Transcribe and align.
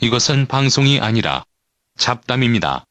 이것은 0.00 0.46
방송이 0.46 1.00
아니라 1.00 1.42
잡담입니다. 1.96 2.84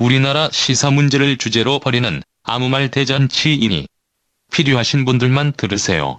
우리나라 0.00 0.48
시사 0.50 0.90
문제를 0.90 1.36
주제로 1.38 1.78
벌이는 1.78 2.20
아무 2.42 2.68
말 2.68 2.90
대잔치이니 2.90 3.86
필요하신 4.52 5.04
분들만 5.04 5.52
들으세요. 5.52 6.18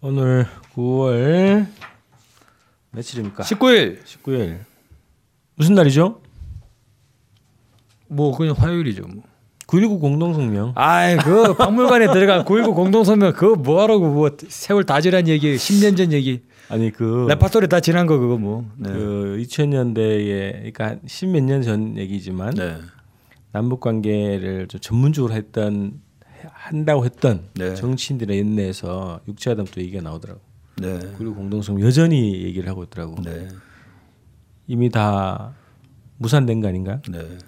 오늘 0.00 0.48
9월 0.74 1.68
며칠입니까? 2.90 3.44
19일 3.44 4.04
19일. 4.04 4.58
무슨 5.54 5.74
날이죠? 5.74 6.20
뭐 8.08 8.36
그냥 8.36 8.56
화요일이죠. 8.58 9.02
뭐. 9.02 9.22
9.19 9.68 10.00
공동성명. 10.00 10.72
아이 10.74 11.16
그 11.16 11.54
박물관에 11.56 12.12
들어간 12.12 12.44
9.19 12.44 12.74
공동선명 12.74 13.32
그거 13.32 13.54
뭐하라고 13.54 14.08
뭐 14.12 14.30
세월 14.48 14.84
다 14.84 15.00
지난 15.00 15.28
얘기 15.28 15.54
10년 15.54 15.96
전 15.96 16.12
얘기 16.12 16.42
아니 16.68 16.90
그 16.90 17.26
레파토리 17.28 17.68
다 17.68 17.80
지난 17.80 18.06
거 18.06 18.18
그거 18.18 18.38
뭐. 18.38 18.68
네. 18.76 18.90
그 18.90 19.38
2000년대에 19.40 20.72
그러니까 20.74 20.96
십몇 21.06 21.42
년 21.44 21.62
전 21.62 21.96
얘기지만 21.98 22.54
네. 22.54 22.78
남북 23.52 23.80
관계를 23.80 24.66
좀 24.68 24.80
전문적으로 24.80 25.34
했던 25.34 26.00
한다고 26.52 27.04
했던 27.04 27.44
네. 27.54 27.74
정치인들의 27.74 28.38
연내에서 28.38 29.20
육체화담 29.28 29.66
또 29.66 29.80
얘기가 29.80 30.02
나오더라고. 30.02 30.40
네. 30.76 30.98
그리고 31.16 31.34
공동성 31.34 31.80
여전히 31.80 32.42
얘기를 32.42 32.68
하고 32.68 32.82
있더라고. 32.82 33.20
네. 33.22 33.48
이미 34.66 34.90
다 34.90 35.54
무산된 36.18 36.60
거 36.60 36.68
아닌가? 36.68 37.00
네. 37.08 37.38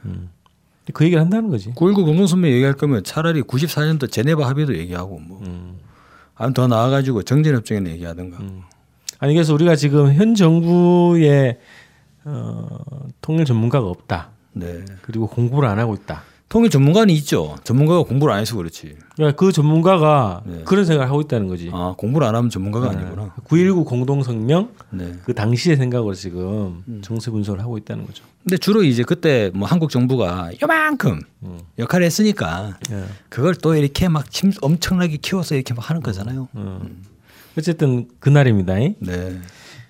그 0.92 1.04
얘기를 1.04 1.20
한다는 1.20 1.50
거지. 1.50 1.70
9.19 1.70 2.04
공동선명 2.04 2.50
얘기할 2.52 2.74
거면 2.74 3.02
차라리 3.02 3.42
94년도 3.42 4.10
제네바 4.10 4.46
합의도 4.48 4.76
얘기하고 4.76 5.18
뭐. 5.18 5.42
아니 6.34 6.54
더 6.54 6.68
나아가지고 6.68 7.22
정전협정에는 7.22 7.90
얘기하든가. 7.92 8.38
아니 9.18 9.34
그래서 9.34 9.54
우리가 9.54 9.76
지금 9.76 10.12
현 10.12 10.34
정부의 10.34 11.58
어, 12.24 12.66
통일 13.20 13.44
전문가가 13.44 13.86
없다. 13.86 14.30
네. 14.52 14.84
그리고 15.02 15.26
공부를 15.26 15.68
안 15.68 15.78
하고 15.78 15.94
있다. 15.94 16.22
통일 16.48 16.70
전문가는 16.70 17.12
있죠. 17.14 17.56
전문가가 17.64 18.02
공부를 18.04 18.32
안 18.32 18.40
해서 18.40 18.56
그렇지. 18.56 18.96
그러니까 19.16 19.36
그 19.36 19.50
전문가가 19.50 20.42
네. 20.46 20.62
그런 20.64 20.84
생각을 20.84 21.10
하고 21.10 21.20
있다는 21.20 21.48
거지. 21.48 21.70
아 21.72 21.94
공부를 21.96 22.26
안 22.26 22.36
하면 22.36 22.50
전문가가 22.50 22.90
아니구나. 22.90 23.34
9.19 23.48 23.84
공동성명 23.84 24.70
네. 24.90 25.14
그 25.24 25.34
당시의 25.34 25.76
생각으로 25.76 26.14
지금 26.14 26.84
정세 27.02 27.32
분석을 27.32 27.60
하고 27.60 27.78
있다는 27.78 28.06
거죠. 28.06 28.24
근데 28.44 28.58
주로 28.58 28.84
이제 28.84 29.02
그때 29.02 29.50
뭐 29.54 29.66
한국 29.66 29.90
정부가 29.90 30.50
요만큼 30.62 31.20
역할을 31.80 32.06
했으니까 32.06 32.78
예. 32.92 33.04
그걸 33.28 33.56
또 33.56 33.74
이렇게 33.74 34.08
막 34.08 34.30
침, 34.30 34.52
엄청나게 34.62 35.16
키워서 35.16 35.56
이렇게 35.56 35.74
막 35.74 35.90
하는 35.90 36.00
거잖아요. 36.00 36.48
어쨌든 37.56 38.08
그날입니다. 38.20 38.74
네. 38.74 39.40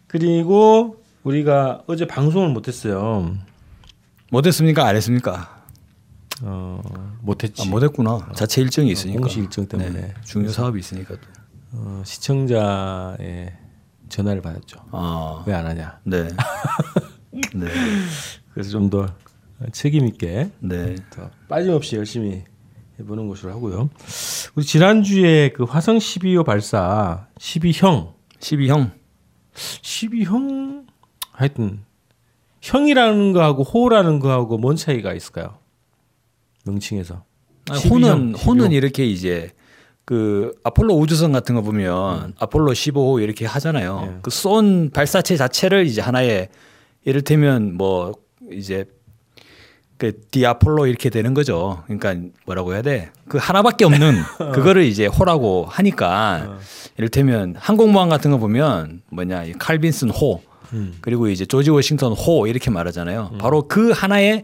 그리고 0.06 1.03
우리가 1.25 1.83
어제 1.86 2.06
방송을 2.06 2.50
못했어요. 2.50 3.36
못했습니까? 4.31 4.86
안 4.86 4.97
했습니까? 4.97 5.64
어, 6.42 6.81
못했지. 7.23 7.62
아, 7.62 7.64
못했구나. 7.70 8.31
자체 8.34 8.61
일정이 8.62 8.91
있으니까. 8.91 9.20
공식 9.20 9.41
일정 9.41 9.67
때문에. 9.67 9.91
네. 9.91 10.14
중요 10.25 10.48
사업이 10.48 10.78
있으니까 10.78 11.14
또. 11.14 11.20
어, 11.73 12.03
시청자의 12.05 13.53
전화를 14.08 14.42
받았죠. 14.42 14.80
아, 14.92 15.42
왜안 15.47 15.67
하냐. 15.67 15.98
네. 16.05 16.28
네. 17.55 17.67
그래서 18.53 18.70
좀 18.70 18.91
더 18.91 19.08
책임 19.73 20.06
있게 20.06 20.51
네. 20.61 20.97
더 21.11 21.30
빠짐없이 21.48 21.97
열심히 21.97 22.45
해보는 22.98 23.28
것으로 23.28 23.52
하고요. 23.52 23.91
우리 24.55 24.64
지난주에 24.64 25.50
그 25.50 25.64
화성 25.64 25.98
12호 25.98 26.44
발사 26.44 27.27
12형 27.39 28.12
12형. 28.41 28.92
12형 29.55 30.86
하여튼 31.33 31.84
형이라는 32.62 33.33
거하고 33.33 33.62
호라는 33.62 34.19
거하고 34.19 34.58
뭔 34.58 34.77
차이가 34.77 35.14
있을까요? 35.14 35.58
명칭에서. 36.64 37.24
아니, 37.70 37.80
12형, 37.80 37.91
호는 37.91 38.33
12호. 38.33 38.47
호는 38.47 38.72
이렇게 38.72 39.06
이제 39.06 39.51
그 40.05 40.52
아폴로 40.63 40.95
우주선 40.95 41.33
같은 41.33 41.55
거 41.55 41.63
보면 41.63 42.34
아폴로 42.39 42.73
15호 42.73 43.23
이렇게 43.23 43.45
하잖아요. 43.45 44.01
네. 44.01 44.18
그쏜 44.23 44.90
발사체 44.90 45.36
자체를 45.36 45.86
이제 45.86 46.01
하나의 46.01 46.48
이를테면 47.05 47.77
뭐 47.77 48.13
이제 48.51 48.86
그 49.98 50.20
디아폴로 50.30 50.86
이렇게 50.86 51.11
되는 51.11 51.33
거죠. 51.33 51.83
그러니까 51.86 52.14
뭐라고 52.45 52.74
해야 52.74 52.83
돼? 52.83 53.11
그 53.29 53.39
하나밖에 53.39 53.84
없는 53.84 54.23
그거를 54.55 54.84
이제 54.84 55.07
호라고 55.07 55.67
하니까 55.68 56.58
이를테면 56.98 57.55
항공모함 57.58 58.08
같은 58.08 58.30
거 58.30 58.39
보면 58.39 59.02
뭐냐 59.11 59.45
이 59.45 59.52
칼빈슨 59.52 60.11
호 60.11 60.42
그리고 61.01 61.29
이제 61.29 61.46
조지 61.46 61.70
워싱턴 61.70 62.12
호 62.12 62.46
이렇게 62.46 62.70
말하잖아요. 62.70 63.33
바로 63.39 63.62
그 63.68 63.90
하나의 63.90 64.42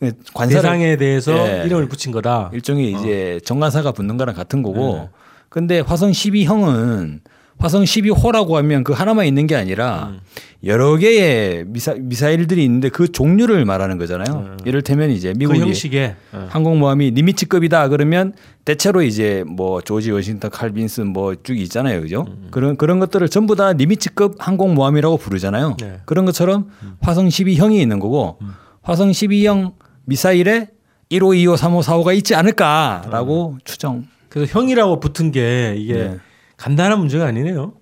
그 0.00 0.12
관사를 0.34 0.62
대상에 0.62 0.96
대해서 0.96 1.32
예. 1.32 1.64
이름을 1.64 1.88
붙인 1.88 2.12
거다. 2.12 2.50
일종의 2.52 2.94
어. 2.94 2.98
이제 2.98 3.40
정관사가 3.44 3.92
붙는 3.92 4.16
거랑 4.16 4.34
같은 4.34 4.60
네. 4.60 4.62
거고. 4.64 5.08
근데 5.48 5.80
화성 5.80 6.10
12형은 6.10 7.20
화성 7.58 7.82
12호라고 7.84 8.52
하면 8.54 8.84
그 8.84 8.92
하나만 8.92 9.26
있는 9.26 9.46
게 9.46 9.56
아니라 9.56 10.10
음. 10.12 10.20
여러 10.64 10.96
개의 10.96 11.64
미사, 11.66 11.94
미사일들이 11.94 12.62
있는데 12.64 12.88
그 12.88 13.10
종류를 13.10 13.64
말하는 13.64 13.98
거잖아요. 13.98 14.56
이를테면 14.64 15.10
이제 15.10 15.32
그 15.32 15.38
미국이 15.38 15.60
형식의 15.60 16.14
어. 16.32 16.46
항공모함이 16.50 17.12
니미츠급이다 17.12 17.88
그러면 17.88 18.32
대체로 18.64 19.02
이제 19.02 19.44
뭐 19.46 19.80
조지 19.80 20.10
워싱턴 20.10 20.50
칼빈슨 20.50 21.08
뭐 21.08 21.34
쭉 21.42 21.58
있잖아요. 21.58 22.00
그죠? 22.00 22.24
음. 22.28 22.48
그런 22.50 22.76
그런 22.76 22.98
것들을 22.98 23.28
전부 23.28 23.56
다 23.56 23.72
니미츠급 23.74 24.36
항공모함이라고 24.38 25.16
부르잖아요. 25.18 25.76
네. 25.80 25.86
음. 25.86 25.96
그런 26.06 26.24
것처럼 26.24 26.68
화성 27.00 27.28
12형이 27.28 27.74
있는 27.80 27.98
거고 27.98 28.38
화성 28.82 29.10
12형 29.10 29.72
미사일에 30.06 30.68
1호, 31.10 31.34
2호, 31.36 31.56
3호, 31.56 31.82
4호가 31.82 32.16
있지 32.16 32.34
않을까라고 32.34 33.58
추정. 33.64 34.06
그래서 34.28 34.58
형이라고 34.58 34.98
붙은 35.00 35.30
게 35.30 35.74
이게 35.76 35.92
네. 35.94 36.16
간단한 36.56 36.98
문제가 36.98 37.26
아니네요. 37.26 37.74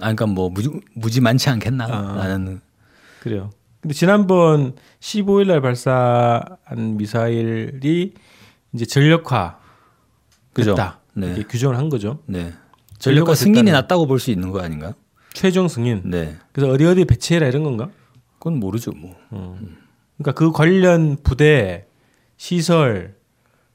아 0.00 0.12
그러니까 0.12 0.26
뭐 0.26 0.50
무지, 0.50 0.70
무지 0.94 1.20
많지 1.20 1.48
않겠나 1.50 1.84
아. 1.84 2.26
라는 2.26 2.60
그래요. 3.20 3.50
근데 3.80 3.94
지난번 3.94 4.74
15일 5.00 5.46
날 5.48 5.60
발사한 5.60 6.96
미사일이 6.96 8.14
이제 8.72 8.84
전력화? 8.86 9.58
됐다. 10.54 11.00
네. 11.14 11.26
이렇게 11.28 11.42
규정을 11.44 11.76
한 11.76 11.88
거죠. 11.88 12.20
네. 12.26 12.52
전력화 12.98 13.34
승인이 13.34 13.70
났다고 13.70 14.06
볼 14.06 14.18
수 14.18 14.30
있는 14.30 14.50
거 14.50 14.60
아닌가? 14.60 14.94
최종 15.32 15.68
승인. 15.68 16.02
네. 16.04 16.36
그래서 16.52 16.72
어디 16.72 16.84
어디 16.86 17.04
배치해라 17.04 17.46
이런 17.48 17.62
건가? 17.64 17.90
그건 18.38 18.58
모르죠, 18.60 18.92
뭐. 18.92 19.16
그러니까 19.30 20.32
그 20.34 20.52
관련 20.52 21.16
부대, 21.22 21.86
시설 22.36 23.16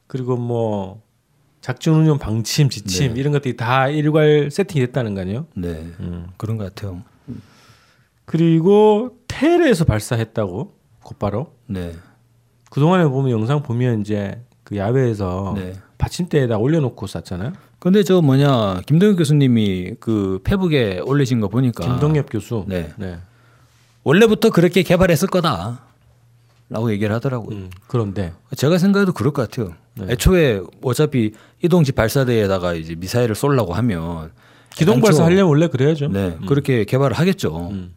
그리고 0.08 0.38
뭐 0.38 1.02
작전 1.62 1.96
운영 1.96 2.18
방침, 2.18 2.70
지침 2.70 3.14
네. 3.14 3.20
이런 3.20 3.34
것들이 3.34 3.58
다 3.58 3.90
일괄 3.90 4.50
세팅이 4.50 4.86
됐다는 4.88 5.14
거 5.14 5.22
아니에요? 5.22 5.46
네. 5.56 5.88
그런 6.38 6.58
것 6.58 6.74
같아요. 6.74 7.02
그리고 8.26 9.18
텔에서 9.28 9.86
발사했다고 9.86 10.76
곧바로 11.04 11.54
네. 11.66 11.94
그 12.70 12.80
동안에 12.80 13.06
보면 13.06 13.32
영상 13.32 13.64
보면 13.64 14.02
이제 14.02 14.42
그 14.64 14.78
야외에서 14.78 15.54
네. 15.56 15.74
받침대에다 15.98 16.58
올려놓고 16.58 17.08
쐈잖아요. 17.08 17.54
근데 17.80 18.04
저 18.04 18.22
뭐냐 18.22 18.82
김동엽 18.86 19.18
교수님이 19.18 19.96
그 20.00 20.40
페북에 20.44 21.00
올리신 21.00 21.40
거 21.40 21.48
보니까 21.48 21.84
김동엽 21.84 22.28
교수. 22.30 22.66
네. 22.68 22.94
네. 22.98 23.18
원래부터 24.04 24.52
그렇게 24.52 24.84
개발했을 24.84 25.28
거다 25.28 25.89
라고 26.70 26.92
얘기를 26.92 27.14
하더라고요. 27.16 27.56
음, 27.58 27.70
그런데 27.88 28.32
제가 28.56 28.78
생각해도 28.78 29.12
그럴 29.14 29.34
것 29.34 29.50
같아요. 29.50 29.74
네. 29.96 30.06
애초에 30.14 30.62
어차피 30.84 31.34
이동식 31.64 31.96
발사대에다가 31.96 32.76
이제 32.76 32.96
미사일을 32.96 33.34
쏘려고 33.36 33.74
하면 33.74 34.32
기동 34.76 34.94
애당초 34.98 35.06
발사 35.08 35.26
하려면 35.26 35.46
원래 35.48 35.68
그래야죠. 35.68 36.10
네 36.10 36.38
그렇게 36.48 36.86
개발을 36.86 37.18
하겠죠. 37.18 37.70
음. 37.72 37.96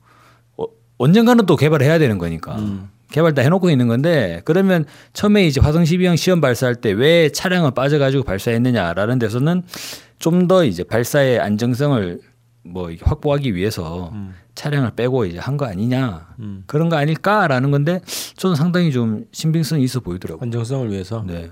어, 0.56 0.64
언젠가는 0.98 1.44
또 1.46 1.56
개발해야 1.56 1.98
되는 1.98 2.16
거니까 2.18 2.58
개발 3.10 3.34
다 3.34 3.42
해놓고 3.42 3.68
있는 3.68 3.88
건데 3.88 4.40
그러면 4.46 4.86
처음에 5.12 5.46
이제 5.46 5.60
화성 5.60 5.82
12형 5.84 6.16
시험 6.16 6.40
발사할 6.40 6.76
때 6.76 6.92
왜 6.92 7.28
차량을 7.30 7.72
빠져가지고 7.72 8.22
발사했느냐라는 8.24 9.18
데서는 9.18 9.62
좀 10.18 10.48
더 10.48 10.64
이제 10.64 10.82
발사의 10.82 11.40
안정성을 11.40 12.20
뭐 12.64 12.90
확보하기 13.02 13.54
위해서 13.54 14.10
음. 14.14 14.34
차량을 14.54 14.92
빼고 14.96 15.24
이제 15.26 15.38
한 15.38 15.56
거 15.56 15.66
아니냐 15.66 16.34
그런 16.66 16.88
거 16.88 16.96
아닐까라는 16.96 17.70
건데 17.70 18.00
저는 18.36 18.56
상당히 18.56 18.92
좀 18.92 19.24
신빙성이 19.32 19.82
있어 19.84 20.00
보이더라고요. 20.00 20.42
안정성을 20.44 20.90
위해서. 20.90 21.24
네. 21.26 21.50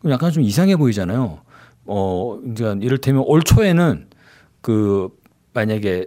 그럼 0.00 0.12
약간 0.12 0.30
좀 0.30 0.42
이상해 0.42 0.76
보이잖아요. 0.76 1.40
어, 1.86 2.38
이제 2.52 2.76
이를테면 2.80 3.22
올 3.26 3.42
초에는 3.42 4.08
그 4.60 5.08
만약에 5.54 6.06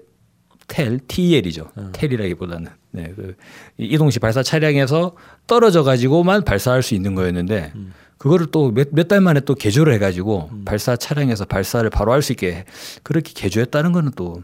텔, 0.67 0.99
TL이죠. 0.99 1.69
텔이라기보다는 1.91 2.69
네, 2.91 3.13
그 3.15 3.35
이동식 3.77 4.21
발사 4.21 4.43
차량에서 4.43 5.15
떨어져 5.47 5.83
가지고만 5.83 6.43
발사할 6.43 6.83
수 6.83 6.93
있는 6.93 7.15
거였는데 7.15 7.73
그거를 8.17 8.47
또 8.51 8.71
몇 8.71 8.89
몇 8.93 9.07
달 9.07 9.19
만에 9.21 9.39
또 9.41 9.55
개조를 9.55 9.93
해가지고 9.95 10.49
발사 10.65 10.95
차량에서 10.95 11.45
발사를 11.45 11.89
바로 11.89 12.11
할 12.13 12.21
수 12.21 12.31
있게 12.33 12.65
그렇게 13.03 13.33
개조했다는 13.33 13.91
거는 13.91 14.11
또 14.15 14.43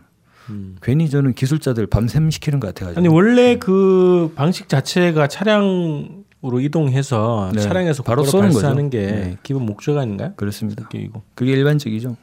괜히 0.82 1.10
저는 1.10 1.34
기술자들 1.34 1.88
밤샘 1.88 2.30
시키는 2.32 2.60
것 2.60 2.68
같아가지고. 2.68 3.00
아니 3.00 3.08
원래 3.08 3.58
그 3.58 4.32
방식 4.36 4.70
자체가 4.70 5.28
차량으로 5.28 6.60
이동해서 6.62 7.52
네. 7.54 7.62
차량에서 7.62 8.04
바로 8.04 8.24
쏘는 8.24 8.50
발사하는 8.52 8.90
거죠. 8.90 8.98
게 8.98 9.06
네. 9.12 9.38
기본 9.44 9.66
목적 9.66 9.98
아닌가요? 9.98 10.34
그렇습니다. 10.36 10.88
그게 11.36 11.52
일반적이죠. 11.52 12.16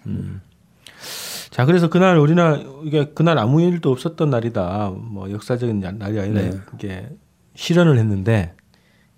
자 1.50 1.64
그래서 1.66 1.88
그날 1.88 2.18
우리나라 2.18 2.58
이게 2.84 3.04
그날 3.14 3.38
아무 3.38 3.62
일도 3.62 3.90
없었던 3.92 4.28
날이다. 4.30 4.90
뭐 4.96 5.30
역사적인 5.30 5.78
날- 5.80 5.98
날이 5.98 6.18
아니라 6.18 6.40
네. 6.42 6.50
이게 6.74 7.08
실현을 7.54 7.96
했는데 7.98 8.54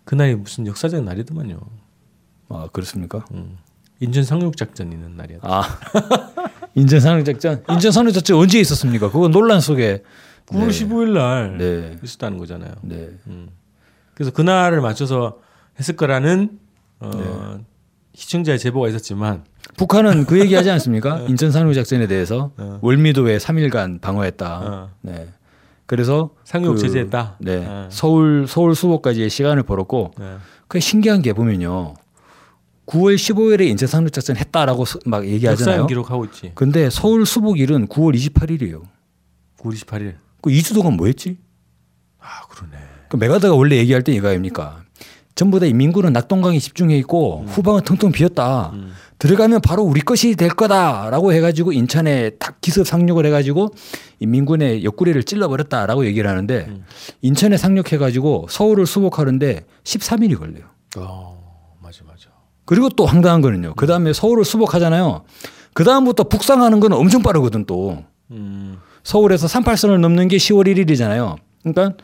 그날이 0.05 0.35
무슨 0.35 0.67
역사적인 0.67 1.05
날이더만요. 1.05 1.59
아 2.51 2.69
그렇습니까? 2.73 3.25
인천 4.01 4.23
상륙 4.25 4.57
작전 4.59 4.93
있는 4.93 5.17
날이었다. 5.17 5.49
아 5.51 5.63
인천 6.77 7.01
상륙작전. 7.01 7.65
인천 7.71 7.91
상륙작전 7.91 8.37
언제 8.39 8.61
있었습니까? 8.61 9.11
그거 9.11 9.29
논란 9.29 9.61
속에. 9.61 10.03
9월 10.47 10.67
네. 10.67 10.69
15일 10.69 11.09
날 11.13 11.59
네. 11.59 11.97
있었다는 12.05 12.39
거잖아요. 12.39 12.73
네. 12.83 13.09
음. 13.27 13.49
그래서 14.15 14.31
그날을 14.31 14.81
맞춰서 14.81 15.39
했을 15.79 15.97
거라는 15.97 16.51
어, 17.01 17.11
네. 17.13 17.65
시청자의 18.15 18.59
제보가 18.59 18.89
있었지만 18.89 19.45
북한은 19.77 20.25
그 20.27 20.39
얘기하지 20.39 20.71
않습니까? 20.71 21.21
인천 21.29 21.51
상륙작전에 21.51 22.07
대해서 22.07 22.53
어. 22.59 22.79
월미도에 22.81 23.39
3일간 23.39 24.01
방어했다. 24.01 24.61
어. 24.63 24.91
네. 25.03 25.27
그래서 25.87 26.31
상륙 26.45 26.75
그- 26.75 26.81
제재했다. 26.81 27.37
네. 27.41 27.65
어. 27.67 27.89
서울 27.91 28.47
서울 28.49 28.75
수복까지의 28.75 29.29
시간을 29.31 29.65
벌었고 29.65 30.13
네. 30.19 30.37
그 30.69 30.79
신기한 30.79 31.23
게 31.23 31.33
보면요. 31.33 31.95
9월 32.87 33.17
15일에 33.17 33.67
인천 33.69 33.89
상륙작전 33.89 34.37
했다라고 34.37 34.85
서- 34.85 34.99
막 35.07 35.27
얘기하잖아요. 35.27 35.87
기록하고 35.87 36.25
있지. 36.27 36.53
근데 36.55 36.89
서울 36.91 37.27
수복일은 37.27 37.89
9월 37.89 38.15
28일이에요. 38.17 38.83
9월 39.59 39.73
28일. 39.75 40.15
그 40.41 40.51
2주 40.51 40.75
동안 40.75 40.95
뭐 40.95 41.07
했지? 41.07 41.39
아 42.21 42.47
그러네. 42.49 42.77
그 43.09 43.17
메가드가 43.17 43.55
원래 43.55 43.77
얘기할 43.77 44.03
때 44.03 44.13
이거 44.13 44.29
아닙니까? 44.29 44.83
전부 45.35 45.61
다 45.61 45.67
인민군은 45.67 46.13
낙동강에 46.13 46.59
집중해 46.59 46.97
있고 46.99 47.45
후방은 47.49 47.83
텅텅 47.83 48.11
비었다. 48.13 48.71
음. 48.73 48.93
들어가면 49.19 49.61
바로 49.63 49.83
우리 49.83 50.01
것이 50.01 50.35
될 50.35 50.49
거다라고 50.51 51.33
해가지고 51.33 51.73
인천에 51.73 52.31
딱 52.39 52.61
기습 52.61 52.87
상륙을 52.87 53.27
해가지고 53.27 53.71
인민군의 54.21 54.85
옆구리를 54.85 55.23
찔러버렸다라고 55.25 56.07
얘기를 56.07 56.29
하는데 56.31 56.67
음. 56.69 56.85
인천에 57.23 57.57
상륙해가지고 57.57 58.47
서울을 58.51 58.87
수복하는데 58.87 59.65
13일이 59.85 60.39
걸려요. 60.39 60.65
어. 60.97 61.46
그리고 62.67 62.89
또 62.91 63.07
황당한 63.07 63.41
거는요. 63.41 63.75
그 63.77 63.87
다음에 63.87 64.13
서울을 64.13 64.45
수복하잖아요. 64.45 65.23
그 65.73 65.85
다음부터 65.85 66.25
북상하는 66.25 66.81
건 66.81 66.93
엄청 66.93 67.23
빠르거든 67.23 67.65
또. 67.65 68.05
음. 68.33 68.79
서울에서 69.05 69.47
38선을 69.47 69.99
넘는 70.01 70.29
게 70.29 70.37
10월 70.37 70.67
1일이잖아요. 70.67 71.37
그러니까 71.63 71.97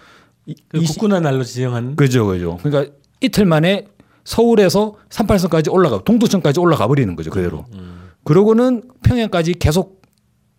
이- 0.47 0.55
그 0.69 0.79
이- 0.79 0.85
국군의 0.87 1.21
날로 1.21 1.43
지정한 1.45 1.97
그죠, 1.97 2.27
그죠. 2.27 2.59
그러니까 2.63 2.93
이틀 3.21 3.45
만에 3.45 3.87
서울에서 4.25 4.95
38선까지 5.09 5.73
올라가, 5.73 6.01
동두천까지 6.05 6.61
올라가 6.61 6.87
버리는 6.87 7.15
거죠, 7.17 7.31
그대로. 7.31 7.65
음. 7.75 8.11
그러고는 8.25 8.83
평양까지 9.03 9.55
계속 9.55 10.01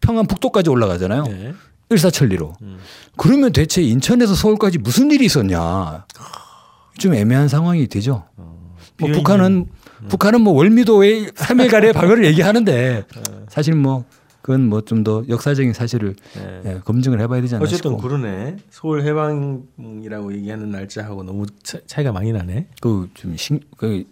평안 0.02 0.28
북도까지 0.28 0.70
올라가잖아요. 0.70 1.24
네. 1.24 1.54
일사천리로. 1.90 2.54
음. 2.62 2.78
그러면 3.16 3.54
대체 3.54 3.82
인천에서 3.82 4.36
서울까지 4.36 4.80
무슨 4.80 5.12
일이 5.12 5.24
있었냐? 5.26 6.06
좀 6.98 7.14
애매한 7.14 7.48
상황이 7.48 7.88
되죠. 7.88 8.26
뭐 8.36 8.58
비어있는- 8.98 9.14
북한은 9.14 9.66
북한은 10.10 10.42
뭐 10.42 10.54
월미도에 10.54 11.28
3일간의 11.32 11.94
방어를 11.94 12.26
얘기하는데 12.26 13.06
사실 13.50 13.76
뭐 13.76 14.06
그건 14.42 14.68
뭐 14.68 14.82
좀 14.82 15.04
더 15.06 15.24
역사적인 15.30 15.72
사실을 15.72 16.16
네. 16.36 16.62
예, 16.66 16.80
검증을 16.84 17.22
해봐야 17.22 17.40
되지 17.42 17.56
않나 17.56 17.64
어쨌든 17.64 17.92
싶고 17.92 17.98
그러네. 17.98 18.58
서울 18.70 19.04
해방이라고 19.04 20.34
얘기하는 20.34 20.70
날짜하고 20.70 21.24
너무 21.24 21.46
차, 21.64 21.80
차이가 21.88 22.12
많이 22.12 22.34
나네. 22.34 22.68
그좀그 22.82 24.04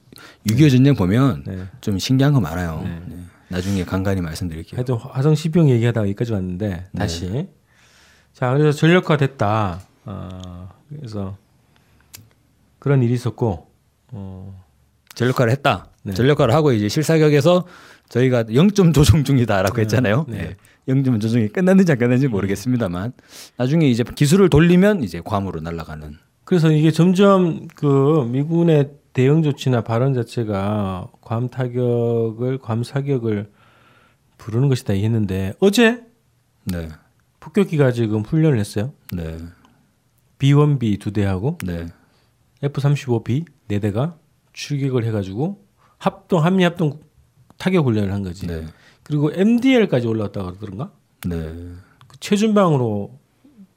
6.25 0.47 0.71
전쟁 0.71 0.95
보면 0.95 1.43
네. 1.45 1.65
좀 1.81 1.99
신기한 1.99 2.31
거 2.33 2.39
많아요. 2.39 2.81
네. 2.83 3.01
네. 3.07 3.15
나중에 3.49 3.83
간간히 3.83 4.21
말씀드릴게요. 4.21 4.77
하여튼 4.77 4.95
화성 4.95 5.33
12형 5.33 5.67
얘기하다가 5.67 6.05
여기까지 6.07 6.31
왔는데 6.31 6.85
다시 6.97 7.29
네. 7.29 7.49
자 8.33 8.53
그래서 8.53 8.71
전력화 8.77 9.17
됐다. 9.17 9.81
어, 10.05 10.69
그래서 10.89 11.35
그런 12.79 13.03
일이 13.03 13.13
있었고 13.13 13.67
어, 14.13 14.63
전력화를 15.15 15.51
했다. 15.51 15.87
네. 16.03 16.13
전력화를 16.13 16.53
하고 16.53 16.71
이제 16.71 16.89
실사격에서 16.89 17.65
저희가 18.09 18.43
0점 18.43 18.93
조정 18.93 19.23
중이다라고 19.23 19.79
했잖아요. 19.81 20.25
네. 20.27 20.37
네. 20.37 20.93
0점 20.93 21.21
조정이 21.21 21.47
끝났는지 21.47 21.91
안 21.91 21.97
끝났는지 21.97 22.27
모르겠습니다만 22.27 23.13
나중에 23.57 23.87
이제 23.87 24.03
기술을 24.03 24.49
돌리면 24.49 25.03
이제 25.03 25.21
괌으로 25.23 25.61
날아가는. 25.61 26.17
그래서 26.43 26.71
이게 26.71 26.91
점점 26.91 27.67
그 27.75 28.27
미군의 28.29 28.89
대응 29.13 29.43
조치나 29.43 29.81
발언 29.81 30.13
자체가 30.13 31.07
괌 31.21 31.49
타격을 31.49 32.57
괌 32.57 32.83
사격을 32.83 33.49
부르는 34.37 34.69
것이다 34.69 34.93
했는데 34.93 35.53
어제 35.59 36.03
네. 36.65 36.89
폭격기가 37.39 37.91
지금 37.91 38.21
훈련을 38.21 38.59
했어요. 38.59 38.93
네. 39.13 39.37
B1B 40.39 40.99
두 40.99 41.11
대하고 41.11 41.57
네. 41.63 41.85
F-35B 42.63 43.45
네 43.67 43.79
대가 43.79 44.17
출격을 44.53 45.03
해가지고 45.06 45.65
합동 45.98 46.44
한미 46.44 46.63
합동 46.63 47.00
타격 47.57 47.86
훈련을 47.86 48.12
한 48.12 48.24
거지. 48.24 48.48
네. 48.48 48.65
그리고 49.03 49.31
MDL까지 49.33 50.07
올라왔다 50.07 50.44
그러더런가? 50.44 50.92
네. 51.27 51.38
그 52.07 52.19
최전방으로 52.19 53.19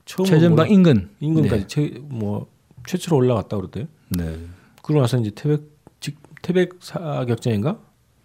처음 0.04 0.26
최전방 0.26 0.70
인근. 0.70 1.10
인근까지 1.20 1.62
네. 1.62 1.66
최, 1.66 1.98
뭐 2.00 2.50
최초로 2.86 3.16
올라갔다 3.16 3.56
그러대요. 3.56 3.86
네. 4.10 4.38
그러고 4.82 5.02
나서 5.02 5.18
이제 5.18 5.30
태백 5.30 5.62
직 6.00 6.18
태백 6.42 6.78
사격장인가 6.80 7.78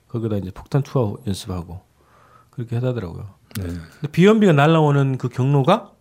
거기다 0.07 0.37
이제 0.37 0.51
폭탄 0.51 0.83
투하 0.83 1.15
연습하고 1.25 1.81
그렇게 2.49 2.75
하다더라고요. 2.75 3.29
네. 3.57 3.63
근데 3.63 4.07
비연비가 4.11 4.53
날라오는 4.53 5.17
그 5.17 5.29
경로가 5.29 5.93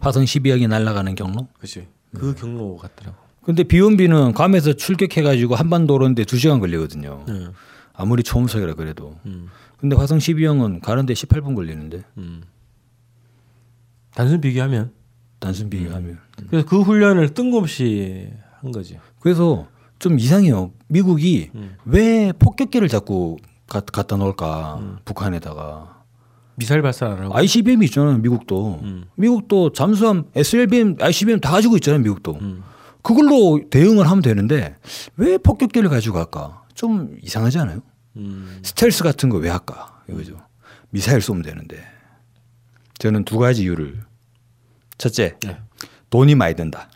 화성 0.00 0.24
12형이 0.24 0.68
날아가는 0.68 1.14
경로. 1.14 1.48
그렇지 1.54 1.88
그 2.14 2.34
경로 2.34 2.76
같더라고. 2.76 3.25
근데 3.46 3.62
비원비는 3.62 4.32
괌에서 4.32 4.72
출격해가지고 4.72 5.54
한반도 5.54 5.94
오는데 5.94 6.24
2시간 6.24 6.58
걸리거든요. 6.58 7.24
네. 7.28 7.46
아무리 7.94 8.24
초음속이라 8.24 8.74
그래도. 8.74 9.16
음, 9.24 9.48
근데 9.78 9.94
화성 9.94 10.18
12형은 10.18 10.82
가는데 10.82 11.14
18분 11.14 11.54
걸리는데 11.54 12.02
음. 12.18 12.42
단순 14.14 14.40
비교하면 14.40 14.90
단순 15.38 15.70
비교하면. 15.70 16.18
그래서 16.50 16.66
그 16.66 16.80
훈련을 16.82 17.34
뜬금없이 17.34 18.30
한 18.60 18.72
거지. 18.72 18.98
그래서 19.20 19.68
좀 20.00 20.18
이상해요. 20.18 20.72
미국이 20.88 21.50
음. 21.54 21.76
왜 21.84 22.32
폭격기를 22.38 22.88
자꾸 22.88 23.36
가- 23.68 23.80
갖다 23.80 24.16
놓을까 24.16 24.98
북한에다가 25.04 26.02
미사일 26.56 26.82
발사 26.82 27.06
안 27.06 27.18
하고. 27.22 27.36
ICBM이 27.36 27.84
있잖아요. 27.86 28.18
미국도 28.18 28.80
음. 28.82 29.04
미국도 29.14 29.70
잠수함, 29.72 30.24
SLBM, 30.34 30.96
ICBM 31.00 31.38
다 31.40 31.52
가지고 31.52 31.76
있잖아요. 31.76 32.00
미국도 32.02 32.38
음. 32.40 32.62
그걸로 33.06 33.60
대응을 33.70 34.08
하면 34.10 34.20
되는데 34.22 34.74
왜 35.16 35.38
폭격기를 35.38 35.88
가지고 35.88 36.16
갈까? 36.16 36.64
좀 36.74 37.16
이상하지 37.22 37.58
않아요? 37.60 37.80
음. 38.16 38.58
스텔스 38.64 39.04
같은 39.04 39.28
거 39.28 39.38
왜 39.38 39.48
할까? 39.48 40.02
이거죠. 40.08 40.36
미사일 40.90 41.20
쏘면 41.20 41.42
되는데 41.42 41.78
저는 42.98 43.24
두 43.24 43.38
가지 43.38 43.62
이유를 43.62 44.00
첫째 44.98 45.36
네. 45.44 45.58
돈이 46.10 46.34
많이 46.34 46.54
든다. 46.54 46.88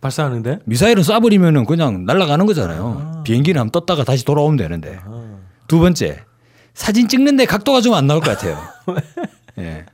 발사하는데 0.00 0.58
미사일은 0.64 1.02
쏴버리면은 1.02 1.66
그냥 1.66 2.04
날아가는 2.04 2.44
거잖아요. 2.46 3.22
비행기는 3.24 3.58
한번 3.60 3.70
떴다가 3.72 4.04
다시 4.04 4.24
돌아오면 4.24 4.56
되는데. 4.56 4.98
아. 5.04 5.38
두 5.68 5.78
번째 5.78 6.24
사진 6.74 7.06
찍는데 7.08 7.46
각도가 7.46 7.80
좀 7.80 7.94
안 7.94 8.06
나올 8.06 8.20
것 8.20 8.36
같아요. 8.36 8.58
예. 9.58 9.86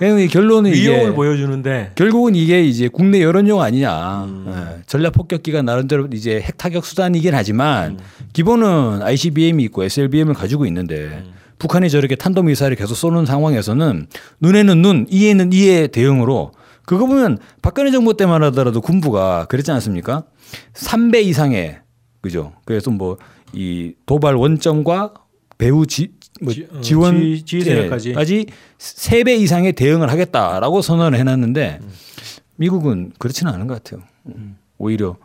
이 0.00 0.28
결론은 0.28 0.72
이게 0.72 1.12
보여주는데 1.12 1.92
결국은 1.94 2.34
이게 2.34 2.62
이제 2.62 2.88
국내 2.88 3.22
여론용 3.22 3.62
아니냐. 3.62 4.24
음. 4.24 4.44
예. 4.48 4.82
전략 4.86 5.12
폭격기가 5.14 5.62
나름대로 5.62 6.08
이제 6.12 6.40
핵 6.40 6.56
타격 6.58 6.84
수단이긴 6.84 7.34
하지만 7.34 7.92
음. 7.92 7.98
기본은 8.32 9.02
ICBM이 9.02 9.64
있고 9.64 9.84
SLBM을 9.84 10.34
가지고 10.34 10.66
있는데 10.66 11.24
음. 11.24 11.32
북한이 11.58 11.88
저렇게 11.88 12.16
탄도 12.16 12.42
미사일을 12.42 12.76
계속 12.76 12.94
쏘는 12.94 13.24
상황에서는 13.24 14.06
눈에는 14.40 14.82
눈, 14.82 15.06
이에는 15.08 15.52
이의 15.52 15.88
대응으로 15.88 16.52
그거 16.84 17.06
보면 17.06 17.38
박근혜 17.62 17.90
정부 17.90 18.16
때만 18.16 18.42
하더라도 18.44 18.80
군부가 18.80 19.46
그랬지 19.46 19.70
않습니까? 19.72 20.24
3배 20.74 21.24
이상의 21.24 21.78
그죠? 22.20 22.52
그래서 22.64 22.90
뭐 22.90 23.16
이 23.52 23.94
도발 24.06 24.34
원점과 24.34 25.14
배후 25.58 25.86
지, 25.86 26.10
뭐 26.42 26.52
지- 26.52 26.66
어, 26.70 26.80
지원 26.80 27.18
지- 27.20 27.42
지휘 27.44 27.62
세력까지. 27.62 28.12
까지 28.12 28.46
3배 28.78 29.38
이상의 29.40 29.72
대응을 29.72 30.10
하겠다라고 30.10 30.82
선언을 30.82 31.18
해놨는데 31.18 31.80
미국은 32.56 33.12
그렇지는 33.18 33.52
않은 33.52 33.66
것 33.66 33.82
같아요. 33.82 34.02
오히려 34.78 35.16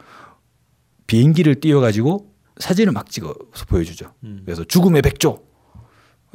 비행기를 1.08 1.56
띄워가지고 1.60 2.32
사진을 2.58 2.94
막 2.94 3.10
찍어서 3.10 3.66
보여주죠. 3.68 4.14
음. 4.24 4.42
그래서 4.46 4.64
죽음의 4.64 5.02
백조. 5.02 5.44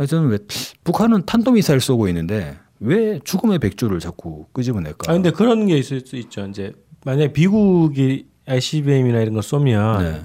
저는 0.07 0.29
왜 0.29 0.39
북한은 0.85 1.25
탄도미사일 1.25 1.81
쏘고 1.81 2.09
있는데 2.09 2.59
왜 2.81 3.19
죽음의 3.25 3.59
백조를 3.61 4.01
자꾸 4.01 4.47
끄집어낼까? 4.53 5.11
아 5.11 5.15
근데 5.15 5.31
그런 5.31 5.67
게 5.67 5.79
있을 5.79 6.01
수 6.05 6.17
있죠. 6.17 6.47
이제 6.47 6.73
만약 7.05 7.23
에 7.25 7.33
미국이 7.33 8.27
ICBM이나 8.47 9.21
이런 9.21 9.33
거 9.35 9.41
쏘면 9.41 10.03
네. 10.05 10.23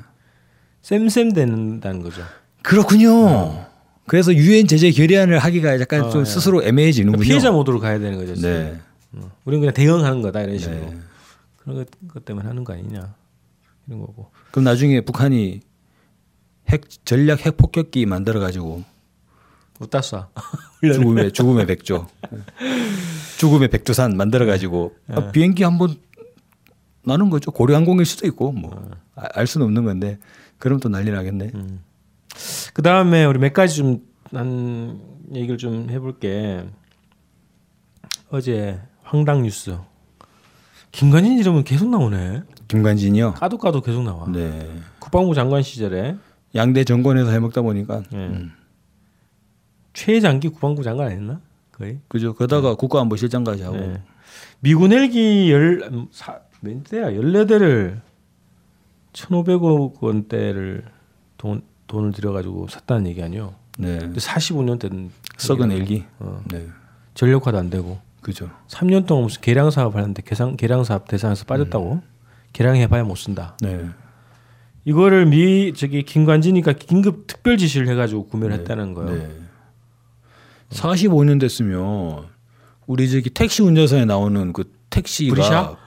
쌤쌤 0.81 1.31
된다는 1.33 2.01
거죠. 2.01 2.21
그렇군요. 2.63 3.65
그래서 4.11 4.33
유엔 4.33 4.67
제재 4.67 4.91
결의안을 4.91 5.39
하기가 5.39 5.79
약간 5.79 6.01
어, 6.01 6.09
좀 6.09 6.21
예. 6.23 6.25
스스로 6.25 6.61
애매해지는군요. 6.61 7.23
피해자 7.23 7.49
모드로 7.49 7.79
가야 7.79 7.97
되는 7.97 8.17
거죠. 8.17 8.35
지금. 8.35 8.51
네. 8.51 8.77
어. 9.13 9.31
우리는 9.45 9.61
그냥 9.61 9.73
대응하는 9.73 10.21
거다 10.21 10.41
이런 10.41 10.57
식으로. 10.57 10.81
네. 10.81 10.97
그런 11.55 11.77
것, 11.77 11.87
것 12.09 12.25
때문에 12.25 12.45
하는 12.45 12.65
거 12.65 12.73
아니냐 12.73 13.15
이런 13.87 14.01
거고. 14.01 14.29
그럼 14.51 14.65
나중에 14.65 14.99
북한이 14.99 15.61
핵 16.67 17.05
전략 17.05 17.45
핵 17.45 17.55
폭격기 17.55 18.05
만들어 18.05 18.41
가지고 18.41 18.83
어디다 19.79 20.01
쏴? 20.01 20.27
죽음의 20.93 21.31
죽음의 21.31 21.65
백조, 21.67 22.05
죽음의 23.37 23.69
백두산 23.69 24.17
만들어 24.17 24.45
가지고 24.45 24.93
네. 25.07 25.15
아, 25.15 25.31
비행기 25.31 25.63
한번 25.63 25.95
나는 27.05 27.29
거죠. 27.29 27.51
고려항공일 27.51 28.05
수도 28.05 28.27
있고 28.27 28.51
뭐알 28.51 29.47
수는 29.47 29.67
없는 29.67 29.85
건데 29.85 30.19
그럼 30.57 30.81
또 30.81 30.89
난리 30.89 31.11
나겠네. 31.11 31.51
음. 31.55 31.90
그 32.73 32.81
다음에 32.81 33.25
우리 33.25 33.39
몇 33.39 33.53
가지 33.53 33.75
좀한 33.75 34.99
얘기를 35.33 35.57
좀 35.57 35.89
해볼게. 35.89 36.65
어제 38.29 38.79
황당 39.03 39.43
뉴스. 39.43 39.77
김관진 40.91 41.37
이름은 41.37 41.63
계속 41.63 41.89
나오네. 41.89 42.43
김관진이요. 42.67 43.33
까도 43.33 43.57
까도 43.57 43.81
계속 43.81 44.03
나와. 44.03 44.27
네. 44.31 44.69
국방부 44.99 45.33
장관 45.35 45.61
시절에 45.61 46.15
양대 46.55 46.83
정권에서 46.83 47.31
해먹다 47.31 47.61
보니까 47.61 48.03
예. 48.13 48.17
음. 48.17 48.51
최장기 49.93 50.49
국방부 50.49 50.83
장관 50.83 51.07
아니었나? 51.07 51.41
거의. 51.71 51.99
그죠. 52.07 52.33
그러다가 52.33 52.75
국가안보실장까지 52.75 53.63
하고 53.63 53.77
예. 53.77 54.01
미군 54.59 54.91
헬기 54.91 55.51
열 55.51 55.81
음, 55.91 56.07
사, 56.11 56.39
몇 56.61 56.83
대야? 56.83 57.11
14대를 57.11 58.01
1,500억 59.13 60.01
원대를 60.01 60.85
돈 61.37 61.63
돈을 61.91 62.13
들여 62.13 62.31
가지고 62.31 62.67
샀다는 62.69 63.05
얘기 63.07 63.21
아니요. 63.21 63.53
네. 63.77 63.99
근데 63.99 64.19
45년 64.19 64.79
된 64.79 65.11
썩은 65.37 65.71
얘기라고. 65.71 65.79
일기. 65.79 66.05
어. 66.19 66.41
네. 66.49 66.67
전력화도 67.13 67.57
안 67.57 67.69
되고 67.69 67.99
그죠. 68.21 68.49
3년 68.69 69.05
동안 69.05 69.25
무슨 69.25 69.41
개량 69.41 69.71
사업 69.71 69.95
하는데 69.95 70.21
개상 70.21 70.55
개량 70.55 70.83
사업 70.85 71.07
대상에서 71.07 71.43
빠졌다고 71.45 72.01
개량해 72.53 72.87
봐야 72.87 73.03
못 73.03 73.15
쓴다. 73.15 73.57
네. 73.61 73.85
이거를 74.85 75.25
미 75.25 75.73
저기 75.73 76.03
김관진이가 76.03 76.73
긴급 76.73 77.27
특별 77.27 77.57
지시를 77.57 77.87
해 77.89 77.95
가지고 77.95 78.27
구매를 78.27 78.55
했다는 78.59 78.93
거예요. 78.93 79.11
네. 79.11 79.29
45년 80.69 81.39
됐으면 81.39 82.27
우리 82.87 83.09
저기 83.09 83.29
택시 83.29 83.61
운전사에 83.61 84.05
나오는 84.05 84.53
그 84.53 84.71
택시가 84.89 85.35
브리샤? 85.35 85.77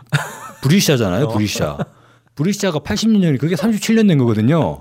브리사잖아요. 0.62 1.28
브리사. 1.34 1.78
브리사가 2.34 2.80
80년 2.80 3.22
전에 3.22 3.36
그게 3.38 3.54
37년 3.54 4.08
된 4.08 4.18
거거든요. 4.18 4.80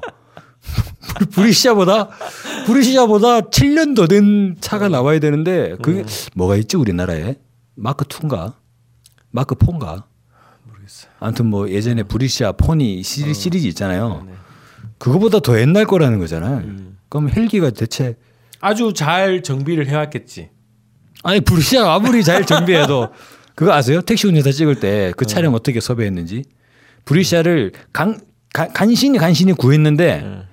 브리사보다 1.31 2.09
브리사보다 2.65 3.41
7년 3.41 3.95
더 3.95 4.07
된 4.07 4.55
차가 4.59 4.89
나와야 4.89 5.19
되는데 5.19 5.75
그게 5.81 6.03
뭐가 6.35 6.55
있지 6.57 6.77
우리나라에 6.77 7.35
마크 7.75 8.05
2인가 8.05 8.53
마크 9.31 9.55
4인가 9.55 10.03
모르겠어요. 10.65 11.11
아무튼 11.19 11.45
뭐 11.47 11.69
예전에 11.69 12.03
브리사 12.03 12.53
포니 12.53 13.01
시리, 13.03 13.33
시리즈 13.33 13.67
있잖아요. 13.67 14.23
네. 14.27 14.33
그거보다 14.97 15.39
더 15.39 15.59
옛날 15.59 15.85
거라는 15.85 16.19
거잖아요. 16.19 16.57
음. 16.57 16.97
그럼 17.09 17.29
헬기가 17.29 17.69
대체 17.71 18.15
아주 18.59 18.93
잘 18.95 19.41
정비를 19.43 19.87
해왔겠지. 19.87 20.49
아니 21.23 21.41
브리샤 21.41 21.91
아무리 21.93 22.23
잘 22.23 22.45
정비해도 22.45 23.09
그거 23.55 23.71
아세요? 23.73 24.01
택시 24.01 24.27
운전사 24.27 24.51
찍을 24.51 24.79
때 24.79 25.09
어. 25.09 25.13
그 25.15 25.25
차량 25.25 25.53
어떻게 25.53 25.79
섭외했는지 25.79 26.43
브리샤를 27.05 27.71
간, 27.91 28.19
간- 28.53 28.71
간신히 28.73 29.17
간신히 29.17 29.53
구했는데 29.53 30.21
음. 30.23 30.43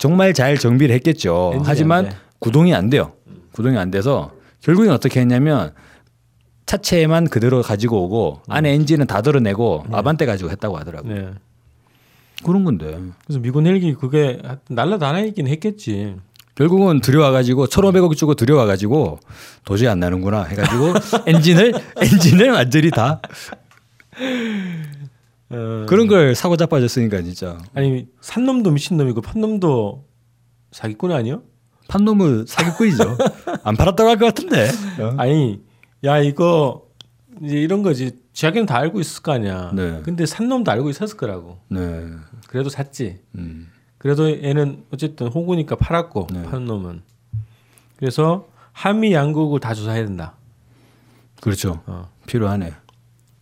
정말 0.00 0.32
잘 0.32 0.56
정비를 0.56 0.94
했겠죠. 0.96 1.50
엔진이 1.52 1.68
하지만 1.68 2.06
안 2.06 2.10
돼. 2.10 2.16
구동이 2.38 2.74
안 2.74 2.88
돼요. 2.88 3.12
구동이 3.52 3.76
안 3.76 3.90
돼서 3.90 4.32
결국엔 4.62 4.90
어떻게 4.90 5.20
했냐면 5.20 5.74
차체만 6.64 7.28
그대로 7.28 7.60
가지고 7.60 8.04
오고 8.04 8.40
안에 8.48 8.72
엔진은 8.72 9.06
다 9.06 9.20
드러내고 9.20 9.84
아반떼 9.92 10.24
가지고 10.24 10.50
했다고 10.50 10.78
하더라고요. 10.78 11.14
네. 11.14 11.30
그런 12.42 12.64
건데 12.64 12.98
그래서 13.26 13.40
미군 13.40 13.66
헬기 13.66 13.92
그게 13.92 14.40
날라다니긴 14.70 15.46
했겠지. 15.46 16.16
결국은 16.54 17.02
들여와 17.02 17.30
가지고 17.30 17.66
1,500억 17.66 18.16
주고 18.16 18.34
들여와 18.34 18.64
가지고 18.64 19.20
도저히 19.66 19.88
안 19.88 20.00
나는구나 20.00 20.44
해가지고 20.44 20.94
엔진을 21.28 21.74
엔진을 22.00 22.52
완전히 22.52 22.90
다 22.90 23.20
어, 25.50 25.84
그런 25.88 26.06
걸 26.06 26.34
사고 26.34 26.56
자빠졌으니까 26.56 27.22
진짜 27.22 27.58
아니 27.74 28.06
산 28.20 28.44
놈도 28.46 28.70
미친 28.70 28.96
놈이고 28.96 29.20
판 29.20 29.40
놈도 29.40 30.04
사기꾼 30.72 31.12
아니요? 31.12 31.42
판놈은 31.88 32.46
사기꾼이죠. 32.46 33.18
안 33.64 33.74
팔았다고 33.76 34.08
할 34.08 34.16
것 34.16 34.26
같은데. 34.26 34.68
어? 35.00 35.14
아니 35.18 35.60
야 36.04 36.18
이거 36.18 36.86
이제 37.42 37.56
이런 37.56 37.82
거지. 37.82 38.18
자기는 38.32 38.66
다 38.66 38.76
알고 38.76 39.00
있을 39.00 39.22
거 39.22 39.32
아니야. 39.32 39.72
네. 39.74 40.00
근데 40.04 40.24
산 40.24 40.48
놈도 40.48 40.70
알고 40.70 40.88
있었을 40.90 41.16
거라고. 41.16 41.58
네. 41.68 42.06
그래도 42.46 42.68
샀지. 42.70 43.18
음. 43.34 43.68
그래도 43.98 44.30
얘는 44.30 44.84
어쨌든 44.92 45.26
호구니까 45.26 45.74
팔았고 45.76 46.28
네. 46.32 46.42
파는 46.44 46.64
놈은. 46.66 47.02
그래서 47.96 48.46
한미 48.72 49.12
양국을 49.12 49.58
다 49.58 49.74
조사해야 49.74 50.04
된다. 50.06 50.36
그렇죠. 51.40 51.82
어, 51.86 52.08
필요하네. 52.26 52.72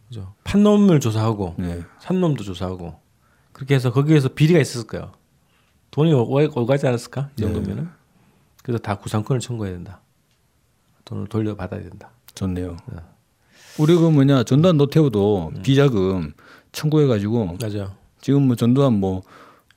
그죠. 0.09 0.35
판 0.45 0.63
놈을 0.63 1.01
조사하고 1.01 1.55
네. 1.59 1.83
산 2.01 2.21
놈도 2.21 2.43
조사하고 2.45 2.99
그렇게 3.53 3.75
해서 3.75 3.93
거기에서 3.93 4.29
비리가 4.29 4.59
있었을 4.59 4.87
거예요. 4.87 5.13
돈이 5.91 6.13
오- 6.13 6.51
오가지 6.55 6.87
않았을까? 6.87 7.31
이 7.39 7.41
정도면은. 7.43 7.89
그래서 8.63 8.79
다 8.79 8.97
구상권을 8.97 9.41
청구해야 9.41 9.75
된다. 9.75 10.01
돈을 11.05 11.27
돌려받아야 11.29 11.81
된다. 11.81 12.11
좋네요. 12.35 12.77
우리 13.79 13.95
그 13.95 14.01
뭐냐 14.11 14.45
전두환 14.45 14.77
노태우도 14.77 15.53
비자금 15.63 16.33
청구해 16.73 17.07
가지고 17.07 17.57
맞아. 17.61 17.95
지금 18.21 18.43
뭐 18.43 18.57
전두환 18.57 18.95
뭐 18.95 19.23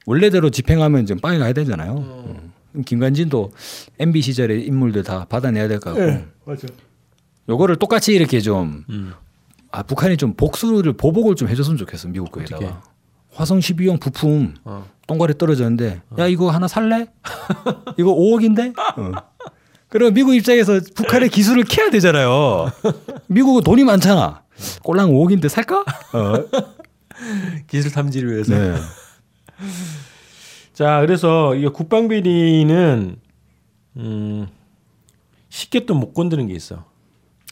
원래대로 0.06 0.50
집행하면 0.50 1.06
좀 1.06 1.20
빨리 1.20 1.40
가야 1.40 1.54
되잖아요. 1.54 1.96
음. 1.98 2.84
김관진도 2.86 3.52
MB 4.00 4.22
시절의 4.22 4.66
인물들 4.66 5.04
다 5.04 5.26
받아내야 5.26 5.68
될것 5.68 5.94
같고 5.96 6.26
맞아. 6.46 6.68
요거를 7.50 7.78
똑같이 7.78 8.14
이렇게 8.14 8.40
좀 8.40 8.84
음. 8.90 9.14
아, 9.72 9.84
북한이 9.84 10.18
좀 10.18 10.34
복수를 10.34 10.94
보복을 10.94 11.36
좀 11.36 11.48
해줬으면 11.48 11.78
좋겠어 11.78 12.08
미국 12.10 12.32
거에다가? 12.32 12.82
화성 13.34 13.60
12형 13.60 14.00
부품 14.01 14.56
어. 14.66 14.86
똥과리 15.08 15.38
떨어졌는데 15.38 16.01
야 16.20 16.28
이거 16.28 16.50
하나 16.50 16.68
살래? 16.68 17.08
이거 17.98 18.13
5억인데? 18.13 18.78
어. 18.98 19.12
그럼 19.88 20.13
미국 20.13 20.36
입장에서 20.36 20.80
북한의 20.96 21.30
기술을 21.30 21.63
캐야 21.66 21.90
되잖아요. 21.90 22.72
미국은 23.28 23.63
돈이 23.63 23.84
많잖아. 23.84 24.44
꼴랑 24.84 25.10
5억인데 25.12 25.50
살까? 25.50 25.80
어. 26.13 26.34
기술 27.68 27.92
탐지를 27.92 28.34
위해서. 28.34 28.54
네. 28.58 28.75
자, 30.74 31.01
그래서 31.01 31.56
이 31.56 31.68
국방비리는 31.68 33.16
음, 33.98 34.48
쉽게 35.50 35.86
또 35.86 35.94
못 35.96 36.13
건드는 36.13 36.48
게 36.48 36.54
있어. 36.54 36.86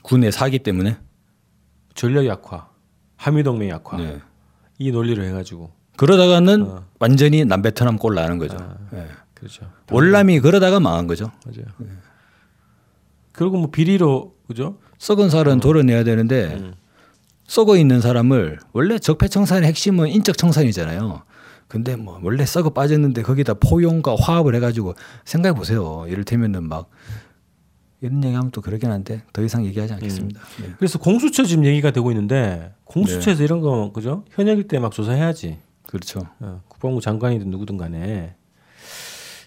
군의 0.03 0.31
사기 0.31 0.59
때문에. 0.59 0.97
전력 1.99 2.25
약화, 2.27 2.69
한미 3.17 3.43
동맹 3.43 3.67
약화. 3.67 3.97
네. 3.97 4.21
이 4.77 4.89
논리를 4.89 5.21
해가지고. 5.21 5.69
그러다가는 5.97 6.61
어. 6.61 6.85
완전히 6.97 7.43
남베트남 7.43 7.97
꼴 7.97 8.15
나는 8.15 8.37
거죠. 8.37 8.55
아. 8.57 8.77
네. 8.91 9.05
그렇죠. 9.33 9.69
월남이 9.91 10.39
그러다가 10.39 10.79
망한 10.79 11.07
거죠. 11.07 11.29
맞아요. 11.45 11.65
결국 13.33 13.59
뭐 13.59 13.69
비리로 13.69 14.33
그죠? 14.47 14.77
썩은 14.97 15.29
살은 15.29 15.59
도려내야 15.59 16.05
되는데 16.05 16.53
음. 16.53 16.73
썩어 17.47 17.75
있는 17.75 17.99
사람을 17.99 18.59
원래 18.71 18.97
적폐청산의 18.97 19.67
핵심은 19.67 20.07
인적 20.07 20.37
청산이잖아요. 20.37 21.23
근데 21.67 21.97
뭐 21.97 22.17
원래 22.23 22.45
썩어 22.45 22.69
빠졌는데 22.69 23.23
거기다 23.23 23.55
포용과 23.55 24.15
화합을 24.17 24.55
해가지고 24.55 24.95
생각해 25.25 25.53
보세요. 25.53 26.05
이를테면은 26.07 26.63
막 26.69 26.89
이런 28.01 28.23
얘기하면 28.23 28.51
또 28.51 28.61
그러긴 28.61 28.91
한데 28.91 29.23
더 29.33 29.43
이상 29.43 29.65
얘기하지 29.65 29.93
않겠습니다. 29.93 30.39
네. 30.61 30.69
그래서 30.77 30.99
공수처 30.99 31.43
지금 31.43 31.65
얘기가 31.65 31.91
되고 31.91 32.09
있는데 32.11 32.71
공수처에서 32.85 33.43
이런 33.43 33.59
거 33.59 33.91
그죠? 33.91 34.23
현역일 34.31 34.67
때 34.67 34.79
막 34.79 34.91
조사해야지. 34.93 35.59
그렇죠. 35.85 36.21
어, 36.39 36.61
국방부 36.67 37.01
장관이든 37.01 37.49
누구든 37.49 37.77
간에. 37.77 38.35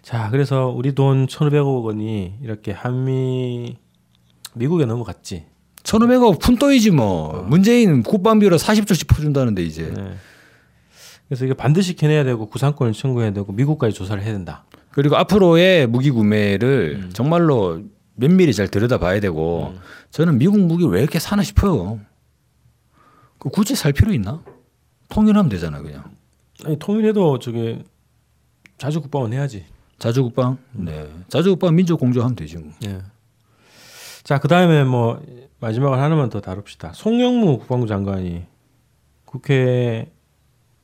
자, 0.02 0.28
그래서 0.30 0.66
우리 0.68 0.94
돈 0.94 1.26
1,500억 1.26 1.84
원이 1.84 2.34
이렇게 2.42 2.72
한미 2.72 3.76
미국에 4.54 4.84
넘어갔지. 4.84 5.46
1,500억 5.84 6.40
푼돈이지 6.40 6.90
뭐. 6.90 7.46
문재인 7.48 8.02
국방비로 8.02 8.56
40조씩 8.58 9.08
퍼준다는데 9.08 9.62
이제. 9.62 9.92
네. 9.96 10.12
그래서 11.28 11.44
이게 11.46 11.54
반드시 11.54 11.94
캐내야 11.94 12.24
되고 12.24 12.46
구상권을 12.46 12.92
청구해야 12.92 13.32
되고 13.32 13.50
미국까지 13.52 13.94
조사를 13.94 14.22
해야 14.22 14.32
된다. 14.32 14.64
그리고 14.90 15.16
앞으로의 15.16 15.86
무기 15.86 16.10
구매를 16.10 17.10
정말로 17.14 17.80
면밀히 18.14 18.52
잘 18.52 18.68
들여다봐야 18.68 19.20
되고 19.20 19.74
저는 20.10 20.38
미국 20.38 20.60
무기 20.60 20.84
왜 20.86 21.00
이렇게 21.00 21.18
사나 21.18 21.42
싶어요. 21.42 22.00
그 23.38 23.48
굳이 23.48 23.74
살 23.74 23.92
필요 23.92 24.12
있나? 24.12 24.42
통일하면 25.08 25.48
되잖아 25.48 25.80
그냥. 25.80 26.04
아니 26.64 26.78
통일해도 26.78 27.38
저게 27.38 27.84
자주 28.78 29.00
국방은 29.00 29.32
해야지. 29.32 29.64
자주 29.98 30.22
국방. 30.22 30.58
네. 30.72 31.08
자주 31.28 31.50
국방 31.50 31.74
민족 31.74 32.00
공조하면 32.00 32.34
되지 32.36 32.58
뭐. 32.58 32.72
예. 32.84 33.00
자, 34.24 34.38
그 34.38 34.48
다음에 34.48 34.84
뭐 34.84 35.20
마지막으로 35.60 36.00
하나만 36.00 36.28
더 36.28 36.40
다룹시다. 36.40 36.92
송영무 36.92 37.58
국방부 37.58 37.86
장관이 37.86 38.44
국회 39.24 40.12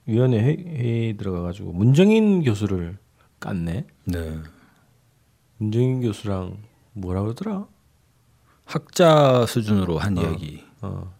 위원회 0.06 0.38
회의 0.40 1.16
들어가 1.16 1.42
가지고 1.42 1.72
문정인 1.72 2.42
교수를 2.42 2.96
깠네. 3.40 3.84
네. 4.04 4.38
문정인 5.58 6.00
교수랑 6.00 6.56
뭐라 6.92 7.22
그러더라? 7.22 7.66
학자 8.64 9.46
수준으로 9.46 9.98
한 9.98 10.16
이야기. 10.16 10.64
어. 10.82 11.14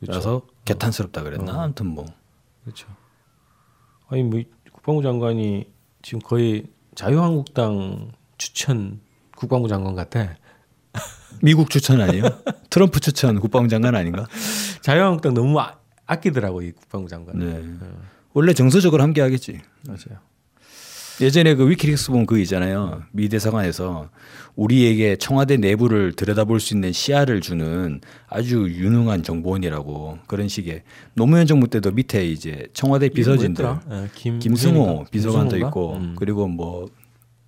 그래서 0.00 0.42
개탄스럽다 0.64 1.22
그랬나? 1.22 1.62
아무튼 1.62 1.86
뭐. 1.86 2.06
그렇죠. 2.64 2.88
아니 4.08 4.22
뭐 4.22 4.42
국방부 4.72 5.02
장관이 5.02 5.70
지금 6.02 6.20
거의 6.20 6.66
자유한국당 6.94 8.12
추천 8.38 9.00
국방부 9.36 9.68
장관 9.68 9.94
같아. 9.94 10.36
미국 11.42 11.70
추천 11.70 12.00
아니에요? 12.00 12.24
트럼프 12.70 13.00
추천 13.00 13.38
국방부 13.40 13.68
장관 13.68 13.94
아닌가? 13.94 14.26
자유한국당 14.82 15.34
너무 15.34 15.60
아, 15.60 15.78
아끼더라고 16.06 16.62
이 16.62 16.72
국방부 16.72 17.08
장관. 17.08 17.38
네. 17.38 17.62
원래 18.32 18.52
정서적으로 18.52 19.02
함께 19.02 19.20
하겠지. 19.20 19.60
맞아요. 19.86 20.20
예전에 21.20 21.54
그 21.54 21.68
위키릭스 21.68 22.10
본그 22.10 22.38
있잖아요. 22.40 23.02
미 23.12 23.28
대사관에서 23.28 24.08
우리에게 24.56 25.16
청와대 25.16 25.56
내부를 25.56 26.12
들여다볼 26.12 26.60
수 26.60 26.74
있는 26.74 26.92
시야를 26.92 27.40
주는 27.40 28.00
아주 28.28 28.68
유능한 28.68 29.22
정보원이라고 29.22 30.18
그런 30.26 30.48
식의 30.48 30.82
노무현 31.14 31.46
정부 31.46 31.68
때도 31.68 31.90
밑에 31.92 32.26
이제 32.26 32.66
청와대 32.72 33.08
비서진들? 33.08 33.64
예, 33.90 34.08
김, 34.14 34.38
김승호? 34.38 35.06
비서관도 35.10 35.50
김승호인가? 35.50 35.68
있고 35.68 35.94
음. 35.94 36.16
그리고 36.18 36.48
뭐 36.48 36.88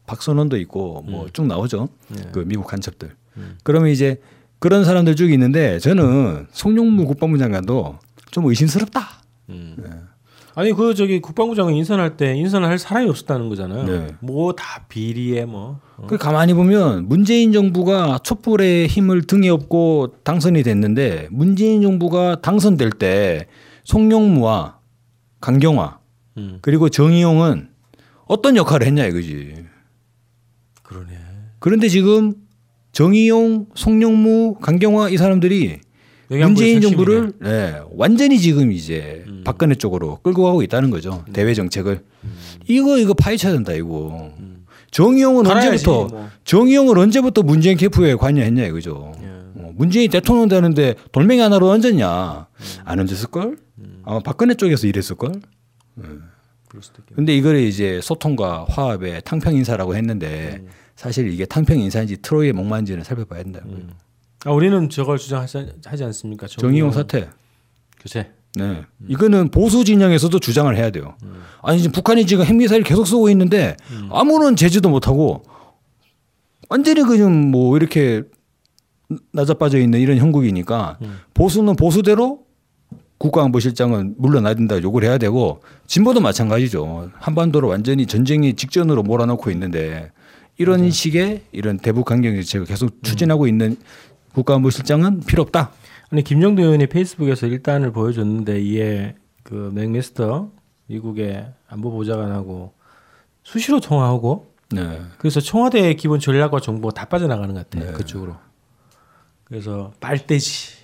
박선원도 0.07 0.59
있고 0.59 1.03
뭐쭉 1.03 1.47
나오죠. 1.47 1.89
네. 2.09 2.23
그 2.33 2.41
미국 2.41 2.67
간첩들. 2.67 3.15
그러면 3.63 3.91
이제 3.91 4.21
그런 4.59 4.85
사람들 4.85 5.17
쭉 5.17 5.33
있는데 5.33 5.79
저는 5.79 6.47
송영무 6.53 7.07
국방부 7.07 7.39
장관도 7.39 7.99
좀 8.31 8.47
의심스럽다. 8.47 9.23
음. 9.49 9.77
아니 10.55 10.73
그 10.73 10.95
저기 10.95 11.21
국방부 11.21 11.55
장관 11.55 11.75
인선할 11.75 12.17
때 12.17 12.37
인선을 12.37 12.69
할 12.69 12.79
사람이 12.79 13.09
없었다는 13.09 13.49
거잖아요. 13.49 13.85
네. 13.85 14.15
뭐다 14.21 14.85
비리에 14.89 15.47
뭐. 15.47 15.81
어. 15.97 16.07
그 16.07 16.19
가만히 16.19 16.53
보면 16.53 17.09
문재인 17.09 17.53
정부가 17.53 18.19
촛불의 18.23 18.87
힘을 18.89 19.23
등에 19.23 19.49
업고 19.49 20.15
당선이 20.25 20.63
됐는데 20.63 21.29
문재인 21.31 21.83
정부가 21.83 22.41
당선될 22.43 22.91
때 22.91 23.47
송영무와 23.85 24.79
강경화 25.41 25.99
음. 26.37 26.59
그리고 26.61 26.89
정의용은 26.89 27.69
어떤 28.27 28.57
역할을 28.57 28.87
했냐 28.87 29.07
이거지. 29.07 29.55
그러네. 30.83 31.19
그런데 31.59 31.89
지금 31.89 32.35
정의용, 32.93 33.67
송영무, 33.75 34.57
강경화 34.61 35.09
이 35.09 35.17
사람들이 35.17 35.81
문재인. 36.39 36.81
정부를 36.81 37.33
네, 37.41 37.81
완전히 37.91 38.39
지금 38.39 38.73
이제 38.73 39.25
박근혜 39.45 39.75
쪽으로 39.75 40.19
끌고 40.23 40.45
가고 40.45 40.63
있다는 40.63 40.91
거죠. 40.91 41.25
음. 41.27 41.33
대외 41.33 41.55
정책을. 41.55 42.03
이거 42.69 42.99
이거 42.99 43.15
파헤쳐야 43.15 43.53
된다 43.53 43.73
이거. 43.73 44.33
정의용은 44.91 45.45
갈아야지, 45.45 45.69
언제부터 45.69 46.07
뭐. 46.09 46.29
정의용은 46.45 46.99
언제부터 46.99 47.43
문재인 47.43 47.77
캠프에 47.79 48.15
관여했냐 48.15 48.65
이거죠. 48.67 49.13
예. 49.23 49.27
어, 49.63 49.73
문재인 49.75 50.11
대통령 50.11 50.49
되는데 50.49 50.95
돌멩이 51.13 51.41
하나로 51.41 51.69
얹었냐? 51.71 52.47
음. 52.51 52.65
안 52.85 52.99
얹었을 53.01 53.29
걸? 53.29 53.57
아마 54.05 54.21
박근혜 54.21 54.55
쪽에서 54.55 54.87
일했을 54.87 55.17
걸. 55.17 55.33
있겠네. 57.01 57.17
근데 57.17 57.37
이거를 57.37 57.61
이제 57.61 58.01
소통과 58.03 58.65
화합의 58.69 59.23
탕평 59.25 59.55
인사라고 59.57 59.95
했는데 59.95 60.61
음. 60.61 60.69
사실 60.97 61.31
이게 61.33 61.45
탕평 61.45 61.79
인사인지 61.79 62.19
트로이의 62.23 62.53
목마인지는 62.53 63.05
살펴봐야 63.05 63.43
된다고요. 63.43 63.77
아, 64.45 64.51
우리는 64.51 64.89
저걸 64.89 65.19
주장하지 65.19 65.73
하지 65.85 66.05
않습니까? 66.05 66.47
정의용 66.47 66.91
사태. 66.93 67.29
교체. 68.01 68.33
네. 68.55 68.83
이거는 69.09 69.51
보수 69.51 69.85
진영에서도 69.85 70.39
주장을 70.39 70.77
해야 70.77 70.91
돼요. 70.91 71.17
아니 71.63 71.79
지금 71.79 71.93
북한이 71.93 72.27
지금 72.27 72.45
핵미사일 72.45 72.83
계속 72.83 73.07
쏘고 73.07 73.31
있는데 73.31 73.77
아무런 74.11 74.57
제지도 74.57 74.91
못하고 74.91 75.43
완전히 76.69 77.03
그냥 77.03 77.51
뭐 77.51 77.77
이렇게 77.77 78.23
낮아빠져 79.33 79.79
있는 79.79 80.01
이런 80.01 80.19
형국이니까 80.19 80.99
보수는 81.33 81.77
보수대로 81.77 82.41
국가안보실장은 83.19 84.17
물러나야 84.19 84.55
된다 84.55 84.83
욕을 84.83 85.05
해야 85.05 85.17
되고 85.17 85.63
진보도 85.87 86.21
마찬가지죠. 86.21 87.11
한반도를 87.15 87.69
완전히 87.69 88.05
전쟁의 88.05 88.55
직전으로 88.55 89.03
몰아넣고 89.03 89.51
있는데 89.53 90.11
이런 90.59 90.91
식의 90.91 91.43
이런 91.53 91.79
대북 91.79 92.05
강경 92.05 92.35
정책을 92.35 92.67
계속 92.67 93.03
추진하고 93.03 93.47
있는 93.47 93.77
국가안보실장은 94.35 95.21
필요 95.21 95.43
없다. 95.43 95.73
아니 96.11 96.23
김정도 96.23 96.63
의원이 96.63 96.87
페이스북에서 96.89 97.47
일단을 97.47 97.93
보여줬는데 97.93 98.61
이에 98.63 99.15
그 99.43 99.71
맥메스터 99.75 100.51
미국의 100.87 101.53
안보보좌관하고 101.69 102.75
수시로 103.43 103.81
통화하고 103.81 104.53
네. 104.71 105.01
그래서 105.19 105.41
청와대의 105.41 105.97
기본 105.97 106.21
전략과 106.21 106.61
정보가 106.61 106.95
다 106.95 107.07
빠져나가는 107.07 107.55
것 107.55 107.71
같아 107.71 107.85
네. 107.85 107.93
그쪽으로. 107.93 108.37
그래서 109.45 109.93
빨대지 110.01 110.77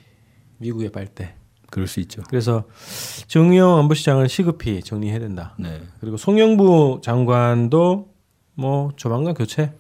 미국의 0.59 0.91
빨대. 0.91 1.35
그럴 1.71 1.87
수 1.87 2.01
있죠. 2.01 2.23
그래서 2.29 2.65
정의용 3.27 3.79
안보시장을 3.79 4.29
시급히 4.29 4.83
정리해야 4.83 5.19
된다. 5.19 5.55
네. 5.59 5.83
그리고 6.01 6.17
송영부 6.17 7.01
장관도 7.03 8.09
뭐 8.55 8.93
조만간 8.97 9.35
교체. 9.35 9.73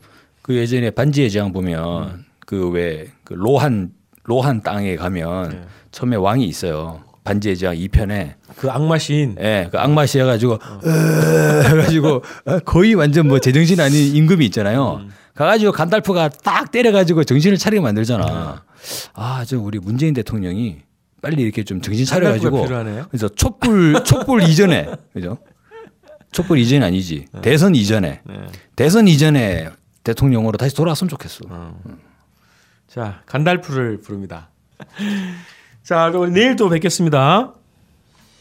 그 0.43 0.55
예전에 0.55 0.91
반지의 0.91 1.31
제왕 1.31 1.53
보면 1.53 2.25
그왜그 2.49 3.35
로한 3.35 3.91
로한 4.25 4.63
땅에 4.63 4.97
가면 4.97 5.51
네. 5.51 5.63
처음에 5.91 6.17
왕이 6.17 6.47
있어요. 6.47 7.03
반지의 7.25 7.59
제왕 7.59 7.75
2편에 7.77 8.35
그 8.57 8.71
악마 8.71 8.97
시인. 8.97 9.37
예, 9.39 9.69
그 9.71 9.79
악마 9.79 10.07
시 10.07 10.19
해 10.19 10.25
가지고 10.25 10.59
해가지고 11.65 12.23
어, 12.47 12.59
거의 12.65 12.95
완전 12.95 13.29
뭐 13.29 13.39
제정신 13.39 13.79
아닌 13.81 14.17
임금이 14.17 14.47
있잖아요. 14.47 15.03
가가지고 15.35 15.73
간달프가 15.73 16.31
딱 16.43 16.71
때려 16.71 16.91
가지고 16.91 17.23
정신을 17.25 17.59
차리게 17.59 17.83
만들잖아. 17.83 18.65
아, 19.13 19.45
저 19.47 19.59
우리 19.61 19.79
문재인 19.79 20.15
대통령이 20.15 20.79
빨리 21.21 21.43
이렇게 21.43 21.65
좀 21.65 21.83
정신 21.83 22.07
차려 22.07 22.31
가지고 22.31 22.57
간달프가 22.63 22.67
필요하네요. 22.83 23.07
그래서 23.11 23.29
촛불 23.29 24.03
촛불 24.05 24.43
이전에 24.43 24.89
그죠? 25.13 25.37
촛불 26.33 26.59
이전 26.59 26.83
아니지 26.83 27.27
대선 27.43 27.75
이전에 27.75 28.23
네. 28.27 28.35
대선 28.75 29.07
이전에 29.07 29.69
대통령으로 30.03 30.57
다시 30.57 30.75
돌아왔으면 30.75 31.11
좋겠어. 31.11 31.41
자, 32.89 33.21
간달프를 33.27 34.01
부릅니다. 34.01 34.49
자, 35.83 36.11
그럼 36.11 36.33
내일 36.33 36.57
또 36.57 36.69
뵙겠습니다. 36.71 37.53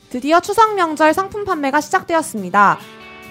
드디어 0.09 0.39
추석 0.39 0.75
명절 0.75 1.13
상품 1.13 1.43
판매가 1.43 1.81
시작되었습니다. 1.81 2.77